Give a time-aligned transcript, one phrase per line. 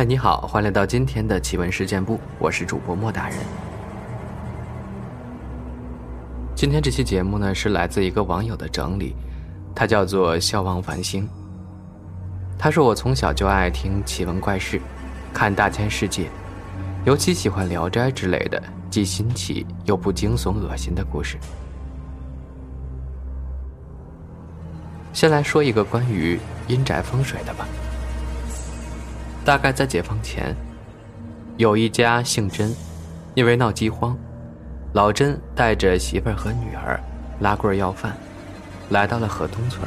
[0.00, 3.36] 嗨，你好，欢迎来到今天的奇闻事件部，我是主播莫大人。
[6.54, 9.14] 今天这期节目呢，是来自一个网友的整理，
[9.74, 11.28] 他叫做笑望繁星。
[12.58, 14.80] 他说我从小就爱听奇闻怪事，
[15.34, 16.30] 看大千世界，
[17.04, 21.36] 尤其喜欢《聊斋》之类的，既新奇又不惊悚恶心的故事。
[25.12, 27.68] 先来说一个关于阴宅风水的吧。
[29.50, 30.54] 大概在解放前，
[31.56, 32.72] 有一家姓甄，
[33.34, 34.16] 因为闹饥荒，
[34.92, 37.00] 老甄带着媳妇儿和女儿
[37.40, 38.16] 拉棍要饭，
[38.90, 39.84] 来到了河东村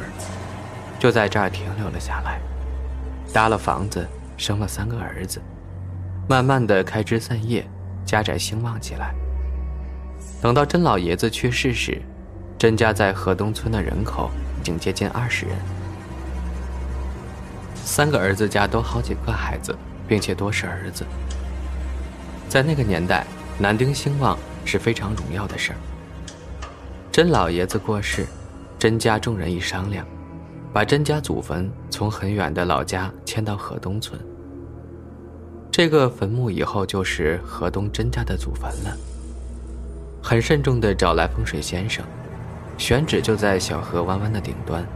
[0.98, 2.38] 就在这儿停留了下来，
[3.32, 4.06] 搭了房子，
[4.36, 5.40] 生了三个儿子，
[6.28, 7.66] 慢慢的开枝散叶，
[8.04, 9.14] 家宅兴旺起来。
[10.42, 12.02] 等到甄老爷子去世时，
[12.58, 15.56] 甄家在河东村的人口已经接近二十人。
[17.84, 19.76] 三个儿子家都好几个孩子，
[20.08, 21.04] 并且多是儿子。
[22.48, 23.26] 在那个年代，
[23.58, 25.76] 男丁兴旺是非常荣耀的事儿。
[27.12, 28.26] 甄老爷子过世，
[28.78, 30.04] 甄家众人一商量，
[30.72, 34.18] 把甄家祖坟从很远的老家迁到河东村。
[35.70, 38.96] 这个坟墓以后就是河东甄家的祖坟了。
[40.22, 42.04] 很慎重地找来风水先生，
[42.78, 44.86] 选址就在小河弯弯的顶端。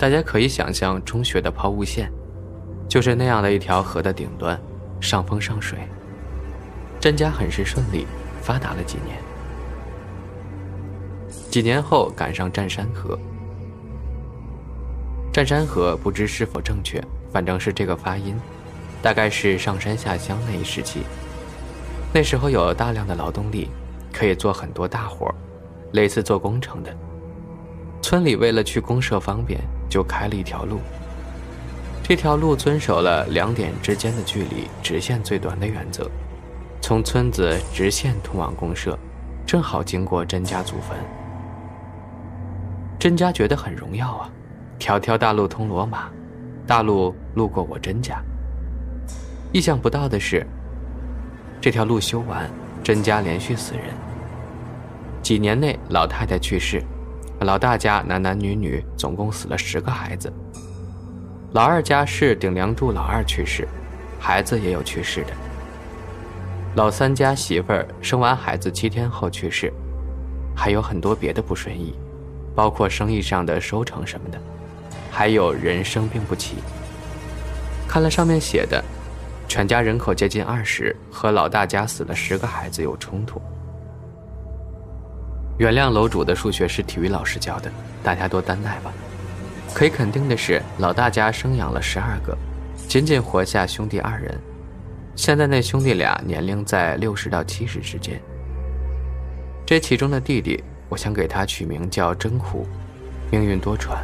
[0.00, 2.10] 大家可以想象中学的抛物线，
[2.88, 4.58] 就是那样的一条河的顶端，
[4.98, 5.78] 上风上水。
[6.98, 8.06] 甄家很是顺利，
[8.40, 9.18] 发达了几年。
[11.50, 13.18] 几年后赶上占山河，
[15.30, 16.98] 占山河不知是否正确，
[17.30, 18.34] 反正是这个发音，
[19.02, 21.00] 大概是上山下乡那一时期。
[22.10, 23.68] 那时候有大量的劳动力，
[24.14, 25.30] 可以做很多大活
[25.92, 26.90] 类似做工程的。
[28.00, 29.60] 村里为了去公社方便。
[29.90, 30.78] 就开了一条路，
[32.02, 36.08] 这条路遵守了两点之间的距离直线最短的原则，
[36.80, 38.96] 从村子直线通往公社，
[39.44, 40.96] 正好经过甄家祖坟。
[42.98, 44.30] 甄家觉得很荣耀啊，
[44.78, 46.08] 条条大路通罗马，
[46.66, 48.22] 大路路过我甄家。
[49.52, 50.46] 意想不到的是，
[51.60, 52.48] 这条路修完，
[52.84, 53.84] 甄家连续死人，
[55.20, 56.80] 几年内老太太去世。
[57.40, 60.32] 老大家男男女女总共死了十个孩子。
[61.52, 63.66] 老二家是顶梁柱老二去世，
[64.18, 65.32] 孩子也有去世的。
[66.76, 69.72] 老三家媳妇儿生完孩子七天后去世，
[70.54, 71.94] 还有很多别的不顺意，
[72.54, 74.38] 包括生意上的收成什么的，
[75.10, 76.56] 还有人生病不起。
[77.88, 78.84] 看了上面写的，
[79.48, 83.40] 全家人口接近二十，和老大家死了十个孩子有冲突。
[85.60, 87.70] 原谅楼主的数学是体育老师教的，
[88.02, 88.90] 大家多担待吧。
[89.74, 92.34] 可以肯定的是，老大家生养了十二个，
[92.88, 94.40] 仅仅活下兄弟二人。
[95.14, 98.18] 现在那兄弟俩年龄在六十到七十之间。
[99.66, 102.66] 这其中的弟弟，我想给他取名叫真苦，
[103.30, 103.98] 命运多舛，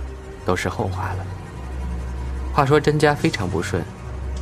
[0.44, 1.26] 都是后话了。
[2.52, 3.82] 话说甄家非常不顺，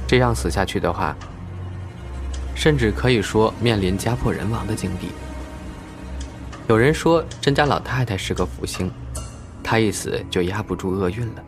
[0.04, 1.14] 这样死下去的话，
[2.56, 5.10] 甚至可以说面临家破人亡的境地。
[6.66, 8.90] 有人说甄家老太太是个福星，
[9.62, 11.44] 她一死就压不住厄运了。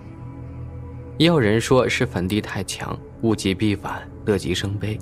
[1.17, 4.99] 也有人说是坟地太强，物极必反，乐极生悲。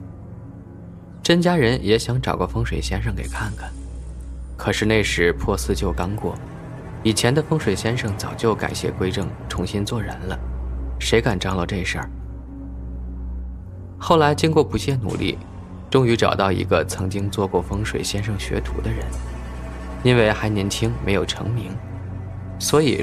[1.21, 3.69] 甄家人也想找个风水先生给看看，
[4.57, 6.37] 可是那时破四旧刚过，
[7.03, 10.39] 以前的风水先生早就改邪归正，重新做人了，
[11.01, 12.09] 谁敢张罗这事儿？
[13.99, 15.37] 后来经过不懈努力，
[15.91, 19.05] 终于找到一个曾经做过风水先生学徒的人。
[20.05, 21.73] 因为还年轻，没有成名。
[22.61, 23.03] 所以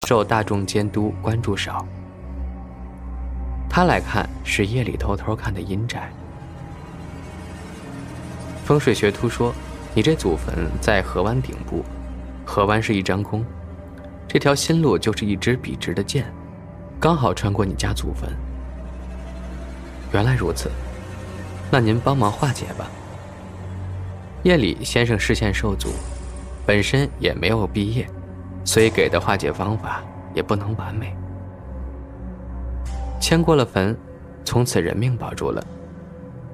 [0.07, 1.85] 受大众监督，关注少。
[3.69, 6.11] 他来看是夜里偷偷看的阴宅。
[8.65, 9.53] 风水学徒说
[9.93, 11.85] ：“你这祖坟在河湾顶部，
[12.45, 13.45] 河湾是一张弓，
[14.27, 16.25] 这条新路就是一支笔直的箭，
[16.99, 18.29] 刚好穿过你家祖坟。”
[20.11, 20.69] 原来如此，
[21.71, 22.89] 那您帮忙化解吧。
[24.43, 25.89] 夜里先生视线受阻，
[26.65, 28.05] 本身也没有毕业。
[28.63, 30.03] 所以给的化解方法
[30.33, 31.15] 也不能完美。
[33.19, 33.95] 迁过了坟，
[34.43, 35.63] 从此人命保住了。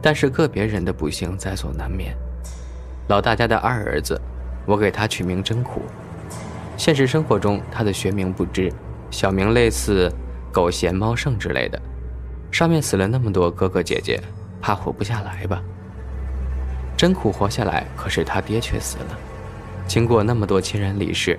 [0.02, 2.16] 但是个别人的不幸在所难免。
[3.08, 4.20] 老大家的二儿子，
[4.66, 5.82] 我给他取名真苦。
[6.78, 8.72] 现实生活中，他的学名不知，
[9.10, 10.12] 小名类似
[10.52, 11.82] 狗嫌猫圣之类的。
[12.52, 14.22] 上面死了那么多哥哥姐姐，
[14.62, 15.62] 怕活不下来吧？
[16.96, 19.18] 真苦活下来，可是他爹却死了。
[19.88, 21.38] 经过那么多亲人离世，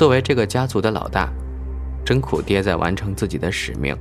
[0.00, 1.28] 作为这个家族的老大，
[2.06, 3.94] 真苦爹在完成自己的使命，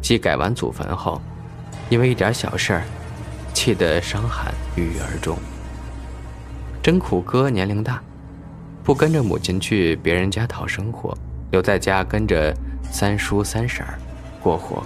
[0.00, 1.20] 即改完祖坟后，
[1.90, 2.82] 因为一点小事儿，
[3.52, 5.36] 气得伤寒郁郁而终。
[6.82, 8.02] 真苦哥年龄大，
[8.82, 11.14] 不跟着母亲去别人家讨生活，
[11.50, 12.50] 留在家跟着
[12.90, 13.98] 三叔三婶儿
[14.40, 14.82] 过活。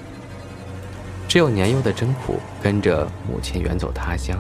[1.29, 4.37] 只有年幼的真苦跟着母亲远走他乡，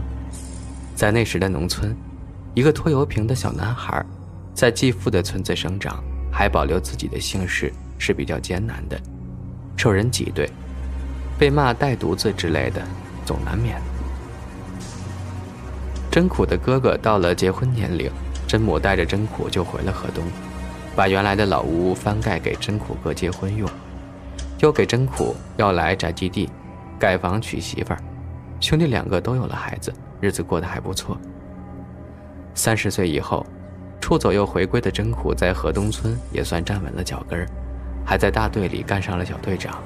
[0.96, 1.96] 在那时的农村，
[2.52, 4.04] 一个拖油瓶的小男孩，
[4.54, 6.02] 在继父的村子生长，
[6.36, 9.00] 还保留自己的姓氏是比较艰难的，
[9.74, 10.46] 受人挤兑，
[11.38, 12.82] 被骂带犊子之类的，
[13.24, 13.80] 总难免。
[16.10, 18.10] 真苦的哥哥到了结婚年龄，
[18.46, 20.22] 真母带着真苦就回了河东，
[20.94, 23.66] 把原来的老屋翻盖给真苦哥结婚用，
[24.58, 26.50] 又给真苦要来宅基地，
[26.98, 27.98] 盖房娶媳妇儿，
[28.60, 29.90] 兄弟两个都有了孩子，
[30.20, 31.18] 日子过得还不错。
[32.52, 33.46] 三十岁以后，
[34.00, 37.46] 出走又回归的真苦在河东村也算站稳了脚跟儿，
[38.04, 39.82] 还在大队里干上了小队长。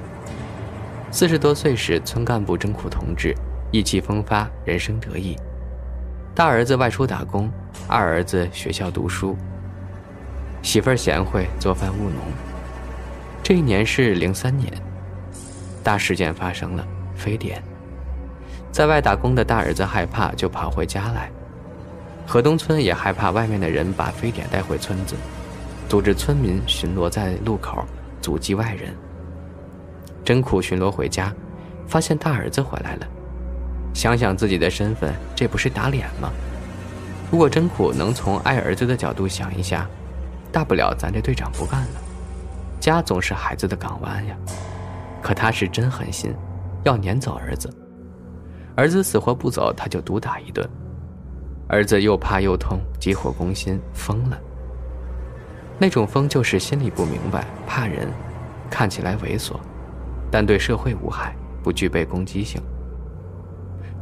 [1.11, 3.35] 四十多岁时，村干部真苦同志
[3.73, 5.37] 意气风发，人生得意。
[6.35, 7.51] 大儿子外出打工，
[7.89, 9.37] 二儿子学校读书。
[10.63, 12.19] 媳妇儿贤惠，做饭务农。
[13.43, 14.71] 这一年是零三年，
[15.83, 16.87] 大事件发生了，
[17.17, 17.63] 非典。
[18.71, 21.31] 在外打工的大儿子害怕，就跑回家来。
[22.31, 25.17] 河东村也害怕外面的人把非典带回村子，
[25.89, 27.85] 组织村民巡逻在路口，
[28.23, 28.95] 阻击外人。
[30.25, 31.35] 真苦巡逻回家，
[31.89, 33.07] 发现大儿子回来了。
[33.93, 36.31] 想想自己的身份，这不是打脸吗？
[37.33, 39.89] 如果真苦能从爱儿子的角度想一下，
[40.53, 42.01] 大不了咱这队长不干了。
[42.79, 44.37] 家总是孩子的港湾呀。
[45.21, 46.33] 可他是真狠心，
[46.85, 47.69] 要撵走儿子。
[48.77, 50.65] 儿子死活不走，他就毒打一顿。
[51.73, 54.37] 儿子又怕又痛，急火攻心，疯了。
[55.79, 58.09] 那种疯就是心里不明白，怕人，
[58.69, 59.53] 看起来猥琐，
[60.33, 61.33] 但对社会无害，
[61.63, 62.61] 不具备攻击性。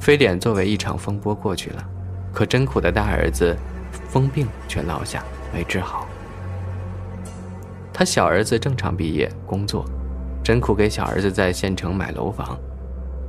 [0.00, 1.84] 非典作为一场风波过去了，
[2.32, 3.54] 可真苦的大儿子，
[4.08, 5.22] 疯病却落下
[5.52, 6.06] 没治好。
[7.92, 9.84] 他小儿子正常毕业工作，
[10.42, 12.58] 真苦给小儿子在县城买楼房，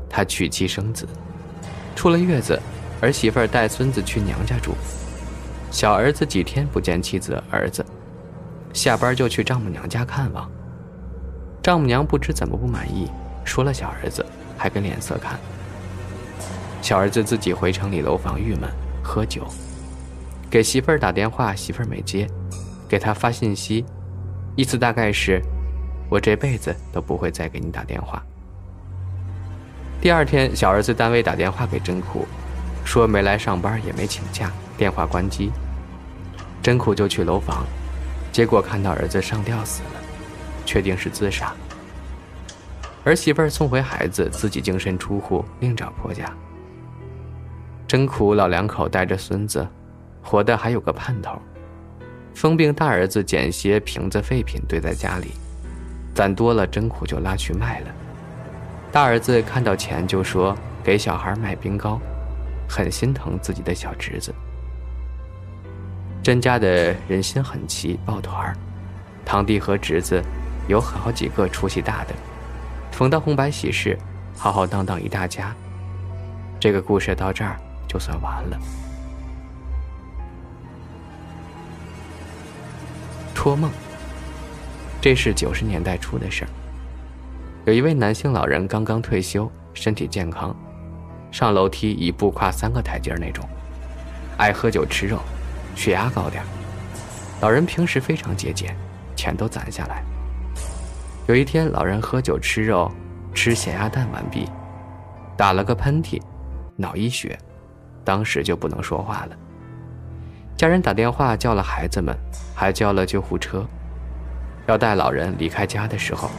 [0.10, 1.06] 他娶妻生子，
[1.94, 2.58] 出了月子，
[3.02, 4.74] 儿媳妇带孙子去娘家住，
[5.72, 7.86] 小儿子几天不见妻子儿子，
[8.74, 10.50] 下班就去丈母娘家看望。
[11.62, 13.10] 丈母娘不知怎么不满意，
[13.46, 14.26] 说了小儿子，
[14.58, 15.40] 还给脸色看。
[16.82, 18.70] 小儿子自己回城里楼房郁闷，
[19.02, 19.48] 喝酒，
[20.50, 22.28] 给媳妇儿打电话，媳妇儿没接，
[22.88, 23.86] 给他发信息，
[24.56, 25.42] 意思大概是，
[26.10, 28.22] 我这辈子都不会再给你打电话。
[30.02, 32.26] 第二天，小儿子单位打电话给真苦，
[32.84, 35.52] 说没来上班，也没请假，电话关机。
[36.62, 37.66] 真苦就去楼房，
[38.32, 40.02] 结果看到儿子上吊死了，
[40.66, 41.54] 确定是自杀。
[43.06, 46.26] 儿媳妇送回孩子，自己净身出户，另找婆家。
[47.88, 49.68] 真苦，老两口带着孙子，
[50.22, 51.40] 活的还有个盼头。
[52.36, 55.32] 疯病大儿子捡些瓶子废品堆在家里，
[56.14, 57.88] 攒多了真苦就拉去卖了。
[58.92, 62.00] 大儿子看到钱就说给小孩买冰糕，
[62.70, 64.34] 很心疼自己的小侄子。
[66.24, 68.56] 甄家的人心很齐，抱团儿，
[69.26, 70.24] 堂弟和侄子
[70.68, 72.14] 有好几个出息大的，
[72.92, 73.98] 逢到红白喜事，
[74.38, 75.54] 浩浩荡荡一大家。
[76.60, 77.60] 这个故事到这儿。
[77.90, 78.60] 就算完了。
[83.34, 83.72] 托梦，
[85.02, 86.50] 这是九十年代初的事儿。
[87.66, 90.56] 有一位男性老人刚刚退休，身体健康，
[91.32, 93.48] 上楼梯一步跨三个台阶那种，
[94.38, 95.20] 爱喝酒吃肉，
[95.76, 96.44] 血压高点
[97.42, 98.76] 老人平时非常节俭，
[99.16, 100.04] 钱都攒下来。
[101.28, 102.92] 有一天，老人喝酒吃肉，
[103.34, 104.50] 吃咸鸭蛋完毕，
[105.38, 106.22] 打了个喷嚏，
[106.76, 107.38] 脑溢血。
[108.04, 109.38] 当时就不能说话了。
[110.58, 112.18] 家人打电话叫了孩子们，
[112.56, 113.64] 还叫了救护车，
[114.66, 116.32] 要带老人离开家的时候，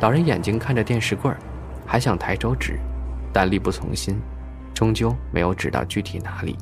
[0.00, 1.38] 老人眼睛看着电视柜儿，
[1.86, 2.78] 还想抬手指，
[3.32, 4.20] 但力不从心，
[4.74, 6.58] 终究没有指到具体哪里。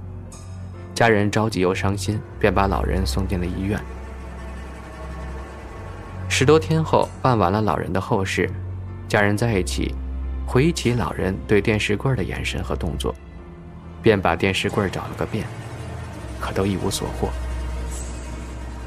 [0.94, 3.80] 家人着急又伤心，便把老人送进了医院。
[6.28, 8.48] 十多天后办完了老人的后事，
[9.08, 9.94] 家人在一起
[10.46, 13.14] 回忆起老人对电视柜的眼神和动作，
[14.02, 15.46] 便把电视柜找了个遍，
[16.40, 17.28] 可都一无所获。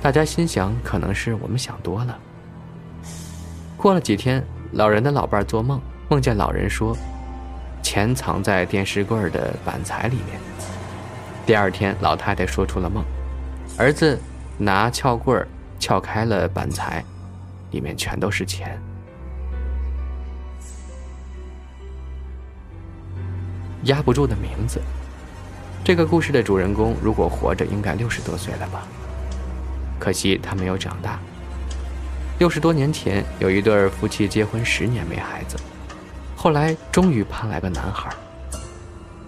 [0.01, 2.17] 大家心想，可能是我们想多了。
[3.77, 6.95] 过了几天，老人的老伴做梦，梦见老人说
[7.95, 10.37] ：“钱藏在电视柜的板材里面。”
[11.47, 13.01] 第二天，老太太说出了梦，
[13.77, 14.19] 儿子
[14.57, 15.47] 拿撬棍
[15.79, 17.01] 撬开了板材，
[17.71, 18.77] 里面全都是钱。
[23.83, 24.81] 压不住的名字。
[25.81, 28.85] 这个故事的主人公如果活着，应该六十多岁了吧？
[29.97, 31.17] 可惜他没有长大。
[32.39, 35.55] 六十多年前，有一对夫妻结婚十年没孩子，
[36.45, 38.07] 后来终于盼来个男孩。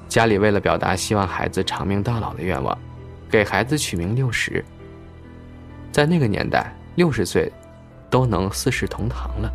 [0.08, 2.78] 家里为了表达希望孩子长命到老的愿望，
[3.28, 4.64] 给孩子取名六十。
[5.92, 7.52] 在那个年代，六十岁
[8.08, 9.52] 都能四世同堂了。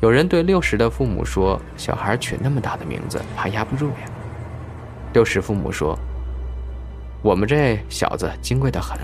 [0.00, 4.08] 有人对六十的父母说：“小孩取那么大的名字，怕压不住呀。”
[5.14, 5.98] 六十父母说
[7.22, 8.96] ：“我们这小子金贵的很。”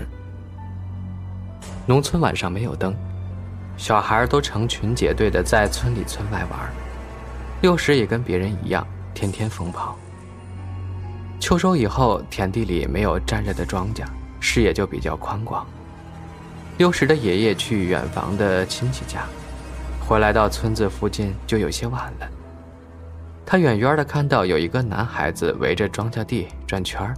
[1.85, 2.95] 农村晚上没有灯，
[3.75, 6.71] 小孩都成群结队的在村里村外玩。
[7.61, 9.95] 六十也跟别人一样，天天疯跑。
[11.39, 14.03] 秋收以后，田地里没有站着的庄稼，
[14.39, 15.65] 视野就比较宽广。
[16.79, 19.25] 六十的爷爷去远房的亲戚家。
[19.99, 22.27] 回来到村子附近就有些晚了。
[23.45, 27.13] 他远远的看到有一个男孩子围着庄稼地转圈。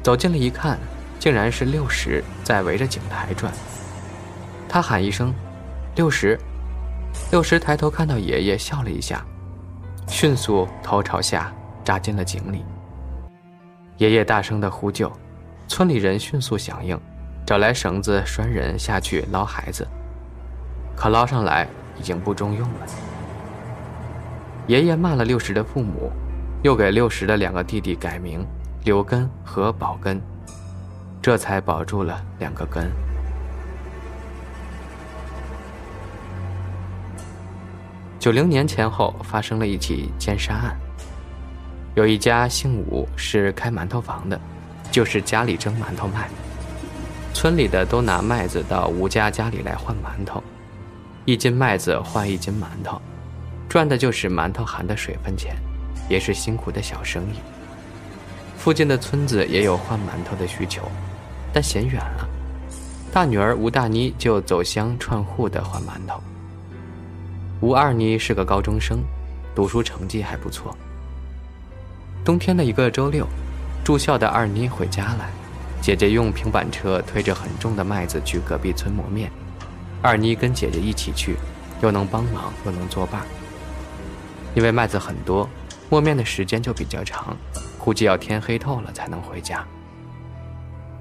[0.00, 0.78] 走近了一看，
[1.18, 3.52] 竟然是六十在围着井台转。
[4.68, 5.34] 他喊一声
[5.96, 6.38] ：“六十！”
[7.30, 9.24] 六十抬头看到爷爷，笑了一下，
[10.06, 11.52] 迅速头朝下
[11.82, 12.64] 扎进了井里。
[13.96, 15.10] 爷爷大声的呼救，
[15.66, 16.98] 村里人迅速响应，
[17.46, 19.86] 找来绳子拴人下去捞孩子。
[20.96, 21.66] 可捞上来
[21.98, 22.86] 已经不中用了。
[24.66, 26.10] 爷爷骂了六十的父母，
[26.62, 28.46] 又给六十的两个弟弟改名
[28.84, 30.20] 刘根和宝根，
[31.20, 32.90] 这才保住了两个根。
[38.24, 40.74] 九零年前后发生了一起奸杀案。
[41.94, 44.40] 有一家姓武，是开馒头房的，
[44.90, 46.26] 就是家里蒸馒头卖，
[47.34, 50.42] 村里的都拿麦子到吴家家里来换馒头。
[51.26, 52.98] 一斤麦子换一斤馒头，
[53.68, 55.54] 赚的就是馒头含的水分钱，
[56.08, 57.36] 也是辛苦的小生意。
[58.56, 60.90] 附近的村子也有换馒头的需求，
[61.52, 62.26] 但嫌远了。
[63.12, 66.18] 大女儿吴大妮就走乡串户的换馒头。
[67.60, 69.02] 吴二妮是个高中生，
[69.54, 70.76] 读书成绩还不错。
[72.24, 73.26] 冬天的一个周六，
[73.84, 75.30] 住校的二妮回家来，
[75.80, 79.30] 姐姐用平板车推着很重的麦子去隔壁村磨面。
[80.02, 81.36] 二妮跟姐姐一起去，
[81.80, 83.22] 又能帮忙又能作伴。
[84.54, 85.48] 因为麦子很多，
[85.88, 87.36] 磨面的时间就比较长，
[87.78, 89.64] 估计要天黑透了才能回家。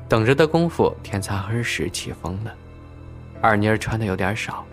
[0.07, 2.53] 等着的功夫，天擦黑时起风了。
[3.41, 4.65] 二妮儿穿的有点少，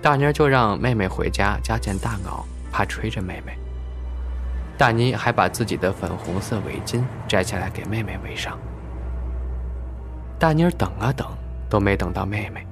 [0.00, 3.58] 大妮就让妹妹回家加件大袄，怕吹着妹妹。
[4.76, 8.56] 大妮还把自己的粉红色围巾摘下来给妹妹围上。
[10.38, 11.26] 大妮等啊等，
[11.68, 12.64] 都没等到妹妹。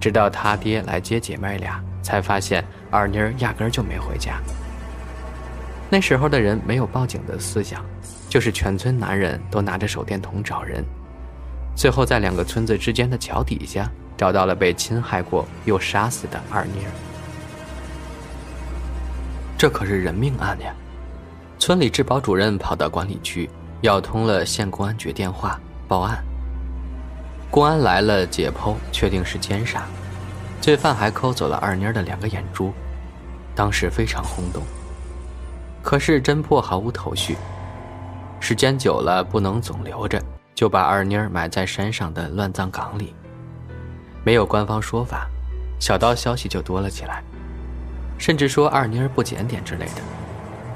[0.00, 4.40] 直到他爹来接姐妹俩，才发现二妮压根就没回家。
[5.90, 7.84] 那时候的人没有报警的思想，
[8.28, 10.84] 就是全村男人都拿着手电筒找人。
[11.74, 16.92] 最后在两个村子之间的桥底下，找到了被侵害过又杀死的二妮儿。
[19.56, 20.74] 这可是人命案呀！
[21.58, 23.48] 村里治保主任跑到管理区，
[23.80, 25.58] 要通了县公安局电话
[25.88, 26.22] 报案。
[27.50, 29.86] 公安来了，解剖确定是奸杀，
[30.60, 32.74] 罪犯还抠走了二妮儿的两个眼珠，
[33.54, 34.62] 当时非常轰动。
[35.82, 37.38] 可是侦破毫无头绪，
[38.38, 40.22] 时间久了不能总留着，
[40.54, 43.14] 就把二妮儿埋在山上的乱葬岗里。
[44.24, 45.26] 没有官方说法，
[45.78, 47.22] 小道消息就多了起来，
[48.18, 50.02] 甚至说二妮儿不检点之类的。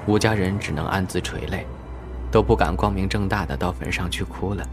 [0.07, 1.67] 吴家人只能暗自垂泪，
[2.31, 4.67] 都不敢光明正大的到坟上去哭了。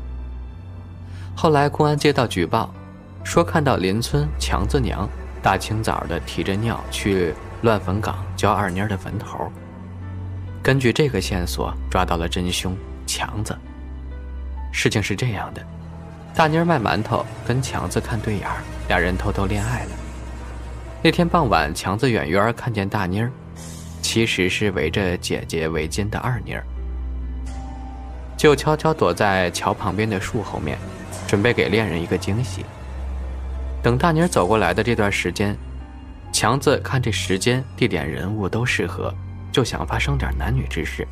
[1.36, 2.74] 后来公安接到举报，
[3.24, 5.08] 说看到邻村强子娘
[5.42, 9.52] 大清早的提着尿去乱坟岗浇二妮儿的坟头。
[10.62, 12.76] 根据这个线索抓到了真凶
[13.08, 13.58] 强子。
[14.72, 15.66] 事情是这样的，
[16.36, 18.58] 大妮儿卖馒头跟强子看对眼儿，
[18.88, 19.92] 俩人偷偷恋爱了。
[21.04, 23.32] 那天傍晚，强子远远看见大妮儿，
[24.02, 26.64] 其实是围着姐姐围巾的二妮儿，
[28.38, 30.78] 就悄悄躲在桥旁边的树后面。
[31.28, 32.66] 准备给恋人一个惊喜。
[33.82, 35.56] 等大妮儿走过来的这段时间，
[36.34, 39.14] 强子看这时间、地点、人物都适合，
[39.50, 41.08] 就想发生点男女之事。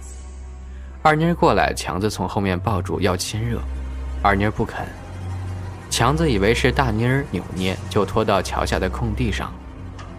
[1.02, 3.62] 二妮儿过来，强子从后面抱住要亲热，
[4.22, 4.86] 二妮儿不肯。
[6.00, 9.54] 强子以为是大妮儿扭捏，就拖到桥下的空地上，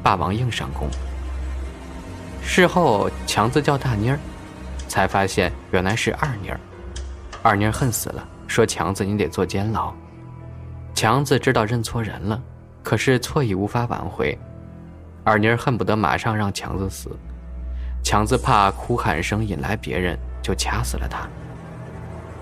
[0.02, 0.86] 霸王硬上弓。
[2.42, 4.18] 事后，强子叫大妮儿，
[4.88, 6.60] 才发现原来是二妮儿。
[7.42, 9.90] 二妮儿恨死了，说：“强子，你得坐监牢。”
[10.94, 12.38] 强子知道认错人了，
[12.82, 14.38] 可是错已无法挽回。
[15.24, 17.08] 二妮儿恨不得马上让强子死，
[18.04, 21.26] 强子怕哭喊声引来别人，就掐死了他。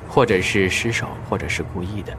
[0.08, 2.12] 或者是失手，或者是故意的。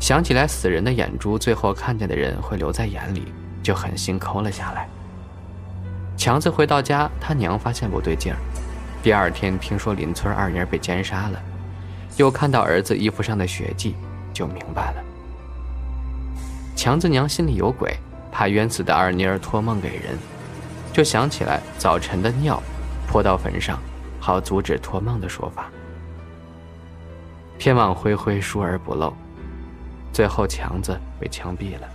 [0.00, 3.32] 想起来死人的眼珠，最后看见的人会留在眼里，
[3.62, 4.88] 就狠心抠了下来。
[6.16, 8.38] 强子回到家，他娘发现不对劲儿。
[9.02, 11.40] 第二天听说邻村二妮被奸杀了，
[12.16, 13.94] 又看到儿子衣服上的血迹，
[14.32, 15.04] 就明白了。
[16.76, 17.96] 强子娘心里有鬼。
[18.36, 20.18] 怕冤死的二妮儿托梦给人，
[20.92, 22.60] 就想起来早晨的尿
[23.06, 23.78] 泼到坟上，
[24.18, 25.70] 好阻止托梦的说法。
[27.60, 29.14] 天网恢恢，疏而不漏，
[30.14, 31.88] 最后强子被枪毙了。